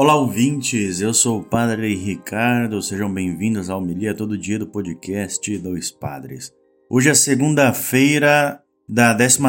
[0.00, 1.00] Olá, ouvintes!
[1.00, 6.52] Eu sou o Padre Ricardo, sejam bem-vindos ao Homilia Todo Dia do podcast Dois Padres.
[6.88, 9.40] Hoje é segunda-feira da 12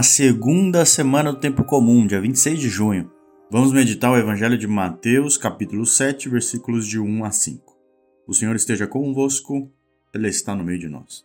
[0.87, 3.11] semana do Tempo Comum, dia 26 de junho.
[3.51, 7.77] Vamos meditar o Evangelho de Mateus, capítulo 7, versículos de 1 a 5.
[8.27, 9.71] O Senhor esteja convosco,
[10.11, 11.23] Ele está no meio de nós.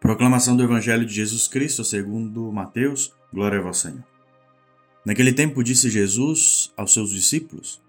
[0.00, 4.04] Proclamação do Evangelho de Jesus Cristo segundo Mateus, glória a vós, Senhor.
[5.04, 7.82] Naquele tempo disse Jesus aos seus discípulos,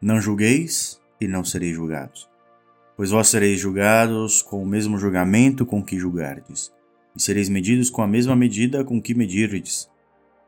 [0.00, 2.28] não julgueis e não sereis julgados.
[2.96, 6.72] Pois vós sereis julgados com o mesmo julgamento com que julgardes,
[7.14, 9.88] e sereis medidos com a mesma medida com que medirdes.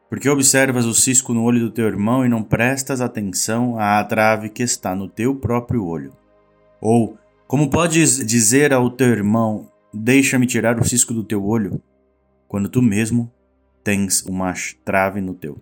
[0.09, 4.49] Porque observas o cisco no olho do teu irmão e não prestas atenção à trave
[4.49, 6.13] que está no teu próprio olho?
[6.81, 11.81] Ou, como podes dizer ao teu irmão, deixa-me tirar o cisco do teu olho,
[12.49, 13.33] quando tu mesmo
[13.85, 14.53] tens uma
[14.85, 15.59] trave no teu?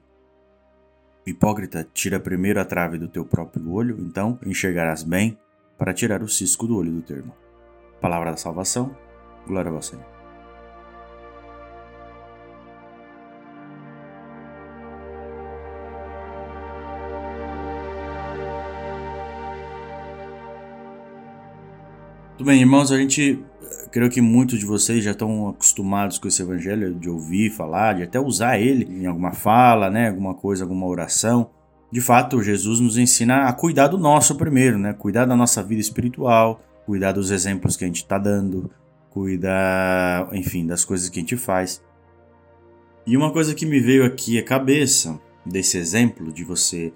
[1.29, 5.39] Hipócrita, tira primeiro a trave do teu próprio olho, então enxergarás bem
[5.77, 7.37] para tirar o cisco do olho do teu irmão.
[8.01, 8.97] Palavra da salvação,
[9.47, 10.18] glória a você.
[22.39, 23.45] Tudo bem, irmãos, a gente,
[23.91, 28.05] creio que muitos de vocês já estão acostumados com esse evangelho, de ouvir falar, de
[28.05, 31.51] até usar ele em alguma fala, né, alguma coisa, alguma oração.
[31.91, 35.81] De fato, Jesus nos ensina a cuidar do nosso primeiro, né, cuidar da nossa vida
[35.81, 38.71] espiritual, cuidar dos exemplos que a gente está dando,
[39.11, 41.83] cuidar, enfim, das coisas que a gente faz.
[43.05, 46.93] E uma coisa que me veio aqui à cabeça desse exemplo de você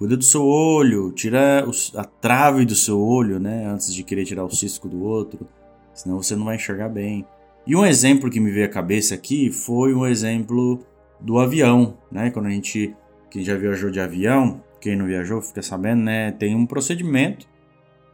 [0.00, 1.62] Cuida do seu olho, tira
[1.94, 3.66] a trave do seu olho, né?
[3.66, 5.46] Antes de querer tirar o cisco do outro,
[5.92, 7.26] senão você não vai enxergar bem.
[7.66, 10.80] E um exemplo que me veio à cabeça aqui foi um exemplo
[11.20, 12.30] do avião, né?
[12.30, 12.96] Quando a gente,
[13.30, 16.32] quem já viajou de avião, quem não viajou fica sabendo, né?
[16.32, 17.46] Tem um procedimento.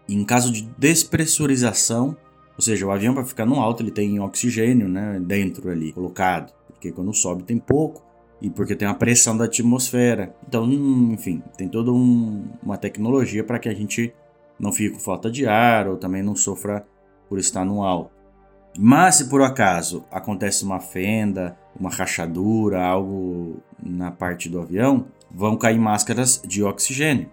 [0.08, 2.16] Em caso de despressurização,
[2.56, 5.20] ou seja, o avião para ficar no alto ele tem oxigênio, né?
[5.24, 8.04] Dentro ali colocado, porque quando sobe tem pouco
[8.40, 10.34] e porque tem uma pressão da atmosfera.
[10.46, 14.12] Então, enfim, tem toda um, uma tecnologia para que a gente
[14.58, 16.86] não fique com falta de ar ou também não sofra
[17.28, 18.10] por estar no alto.
[18.78, 25.56] Mas se por acaso acontece uma fenda, uma rachadura, algo na parte do avião, vão
[25.56, 27.30] cair máscaras de oxigênio,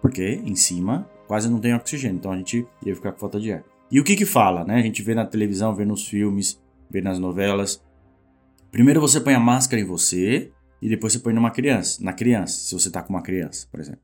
[0.00, 3.52] porque em cima quase não tem oxigênio, então a gente ia ficar com falta de
[3.52, 3.64] ar.
[3.90, 4.76] E o que que fala, né?
[4.76, 7.82] A gente vê na televisão, vê nos filmes, vê nas novelas,
[8.76, 12.58] Primeiro você põe a máscara em você e depois você põe numa criança, na criança,
[12.58, 14.02] se você tá com uma criança, por exemplo.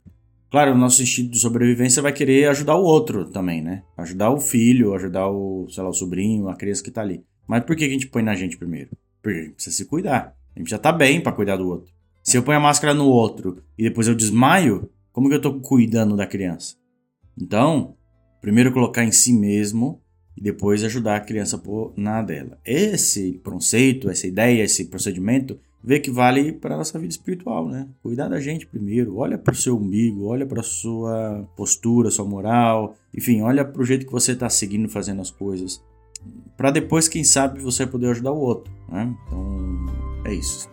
[0.50, 3.82] Claro, o nosso instinto de sobrevivência vai querer ajudar o outro também, né?
[3.98, 7.22] Ajudar o filho, ajudar o, sei lá, o sobrinho, a criança que tá ali.
[7.46, 8.88] Mas por que a gente põe na gente primeiro?
[9.20, 10.34] Porque a gente precisa se cuidar.
[10.56, 11.92] A gente já tá bem para cuidar do outro.
[12.22, 15.60] Se eu ponho a máscara no outro e depois eu desmaio, como que eu tô
[15.60, 16.76] cuidando da criança?
[17.38, 17.94] Então,
[18.40, 20.01] primeiro colocar em si mesmo
[20.36, 22.58] e depois ajudar a criança a pôr na dela.
[22.64, 27.88] Esse conceito, essa ideia, esse procedimento, vê que vale para a nossa vida espiritual, né?
[28.02, 32.24] Cuidar da gente primeiro, olha para o seu umbigo, olha para a sua postura, sua
[32.24, 35.82] moral, enfim, olha para o jeito que você está seguindo, fazendo as coisas,
[36.56, 39.12] para depois, quem sabe, você poder ajudar o outro, né?
[39.26, 39.86] Então,
[40.24, 40.70] é isso.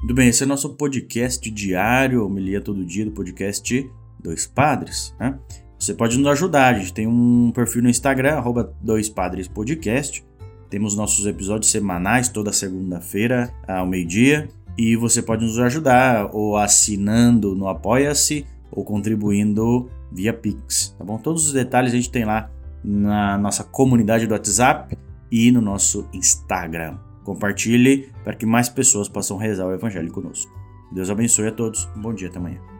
[0.00, 3.88] Muito bem, esse é o nosso podcast diário, homilia todo dia do podcast
[4.22, 5.38] Dois Padres, né?
[5.78, 10.24] Você pode nos ajudar, a gente tem um perfil no Instagram, arroba Dois Padres Podcast.
[10.70, 14.48] Temos nossos episódios semanais toda segunda-feira ao meio-dia.
[14.78, 21.18] E você pode nos ajudar ou assinando no Apoia-se ou contribuindo via Pix, tá bom?
[21.18, 22.50] Todos os detalhes a gente tem lá
[22.82, 24.96] na nossa comunidade do WhatsApp
[25.30, 26.96] e no nosso Instagram.
[27.24, 30.50] Compartilhe para que mais pessoas possam rezar o Evangelho conosco.
[30.92, 31.88] Deus abençoe a todos.
[31.96, 32.71] Bom dia até amanhã.